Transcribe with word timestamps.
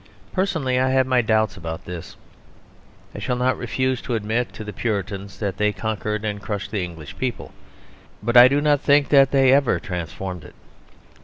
Personally, 0.33 0.79
I 0.79 0.89
have 0.89 1.05
my 1.05 1.21
doubts 1.21 1.55
about 1.55 1.85
this. 1.85 2.15
I 3.13 3.19
shall 3.19 3.35
not 3.35 3.55
refuse 3.55 4.01
to 4.01 4.15
admit 4.15 4.51
to 4.53 4.63
the 4.63 4.73
Puritans 4.73 5.37
that 5.37 5.57
they 5.57 5.71
conquered 5.71 6.25
and 6.25 6.41
crushed 6.41 6.71
the 6.71 6.83
English 6.83 7.19
people; 7.19 7.51
but 8.23 8.35
I 8.35 8.47
do 8.47 8.61
not 8.61 8.81
think 8.81 9.09
that 9.09 9.29
they 9.29 9.53
ever 9.53 9.79
transformed 9.79 10.43
it. 10.43 10.55